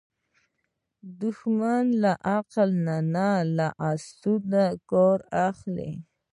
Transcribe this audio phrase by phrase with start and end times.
[1.19, 2.69] دښمن له عقل
[3.13, 5.91] نه، له حسد نه کار اخلي